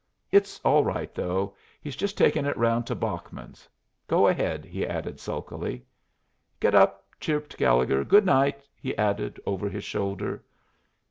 [0.31, 1.55] It's all right, though.
[1.79, 3.69] He's just taking it round to Bachman's.
[4.07, 5.85] Go ahead," he added, sulkily.
[6.59, 8.03] "Get up!" chirped Gallegher.
[8.03, 10.43] "Good night," he added, over his shoulder.